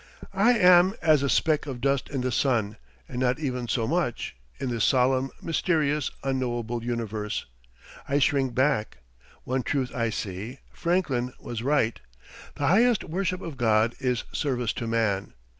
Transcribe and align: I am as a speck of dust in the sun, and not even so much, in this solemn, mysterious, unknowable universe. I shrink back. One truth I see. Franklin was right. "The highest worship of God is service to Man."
I 0.33 0.53
am 0.57 0.95
as 1.03 1.21
a 1.21 1.29
speck 1.29 1.67
of 1.67 1.79
dust 1.79 2.09
in 2.09 2.21
the 2.21 2.31
sun, 2.31 2.77
and 3.07 3.19
not 3.19 3.37
even 3.37 3.67
so 3.67 3.87
much, 3.87 4.35
in 4.59 4.69
this 4.71 4.83
solemn, 4.83 5.29
mysterious, 5.43 6.09
unknowable 6.23 6.83
universe. 6.83 7.45
I 8.09 8.17
shrink 8.17 8.55
back. 8.55 8.97
One 9.43 9.61
truth 9.61 9.93
I 9.93 10.09
see. 10.09 10.57
Franklin 10.73 11.33
was 11.39 11.61
right. 11.61 11.99
"The 12.55 12.65
highest 12.65 13.03
worship 13.03 13.41
of 13.41 13.57
God 13.57 13.93
is 13.99 14.23
service 14.33 14.73
to 14.73 14.87
Man." 14.87 15.35